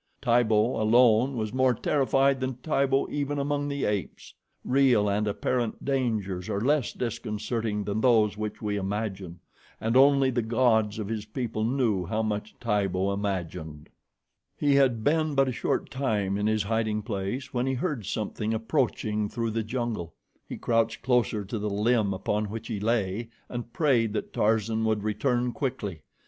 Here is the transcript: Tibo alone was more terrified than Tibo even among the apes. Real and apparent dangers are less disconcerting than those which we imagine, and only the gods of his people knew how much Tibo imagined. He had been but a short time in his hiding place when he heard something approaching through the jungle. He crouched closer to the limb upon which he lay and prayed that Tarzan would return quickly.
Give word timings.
Tibo 0.19 0.81
alone 0.81 1.37
was 1.37 1.53
more 1.53 1.75
terrified 1.75 2.39
than 2.39 2.55
Tibo 2.63 3.07
even 3.11 3.37
among 3.37 3.67
the 3.67 3.85
apes. 3.85 4.33
Real 4.65 5.07
and 5.07 5.27
apparent 5.27 5.85
dangers 5.85 6.49
are 6.49 6.59
less 6.59 6.91
disconcerting 6.91 7.83
than 7.83 8.01
those 8.01 8.35
which 8.35 8.63
we 8.63 8.77
imagine, 8.77 9.41
and 9.79 9.95
only 9.95 10.31
the 10.31 10.41
gods 10.41 10.97
of 10.97 11.07
his 11.07 11.25
people 11.25 11.63
knew 11.63 12.03
how 12.07 12.23
much 12.23 12.55
Tibo 12.59 13.13
imagined. 13.13 13.89
He 14.57 14.73
had 14.73 15.03
been 15.03 15.35
but 15.35 15.47
a 15.47 15.51
short 15.53 15.91
time 15.91 16.35
in 16.35 16.47
his 16.47 16.63
hiding 16.63 17.03
place 17.03 17.53
when 17.53 17.67
he 17.67 17.75
heard 17.75 18.07
something 18.07 18.55
approaching 18.55 19.29
through 19.29 19.51
the 19.51 19.61
jungle. 19.61 20.15
He 20.49 20.57
crouched 20.57 21.03
closer 21.03 21.45
to 21.45 21.59
the 21.59 21.69
limb 21.69 22.11
upon 22.11 22.45
which 22.45 22.69
he 22.69 22.79
lay 22.79 23.29
and 23.49 23.71
prayed 23.71 24.13
that 24.13 24.33
Tarzan 24.33 24.83
would 24.83 25.03
return 25.03 25.51
quickly. 25.51 26.01